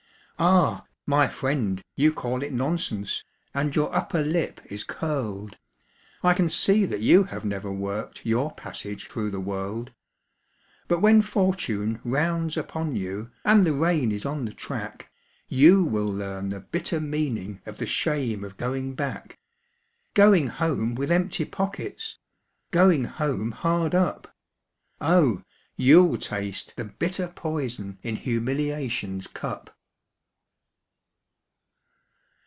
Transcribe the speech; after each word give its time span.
Ah! 0.43 0.87
my 1.05 1.27
friend, 1.27 1.83
you 1.95 2.11
call 2.11 2.41
it 2.41 2.51
nonsense, 2.51 3.23
and 3.53 3.75
your 3.75 3.93
upper 3.95 4.23
lip 4.23 4.59
is 4.65 4.83
curled, 4.83 5.59
I 6.23 6.33
can 6.33 6.49
see 6.49 6.83
that 6.85 7.01
you 7.01 7.25
have 7.25 7.45
never 7.45 7.71
worked 7.71 8.25
your 8.25 8.51
passage 8.55 9.07
through 9.07 9.29
the 9.29 9.39
world; 9.39 9.93
But 10.87 10.99
when 10.99 11.21
fortune 11.21 12.01
rounds 12.03 12.57
upon 12.57 12.95
you 12.95 13.29
and 13.45 13.63
the 13.63 13.73
rain 13.73 14.11
is 14.11 14.25
on 14.25 14.45
the 14.45 14.51
track, 14.51 15.11
You 15.47 15.83
will 15.83 16.07
learn 16.07 16.49
the 16.49 16.59
bitter 16.61 16.99
meaning 16.99 17.61
of 17.67 17.77
the 17.77 17.85
shame 17.85 18.43
of 18.43 18.57
going 18.57 18.95
back; 18.95 19.37
Going 20.15 20.47
home 20.47 20.95
with 20.95 21.11
empty 21.11 21.45
pockets, 21.45 22.17
Going 22.71 23.03
home 23.03 23.51
hard 23.51 23.93
up; 23.93 24.35
Oh, 24.99 25.43
you'll 25.75 26.17
taste 26.17 26.77
the 26.77 26.85
bitter 26.85 27.27
poison 27.27 27.99
in 28.01 28.15
humiliation's 28.15 29.27
cup. 29.27 29.77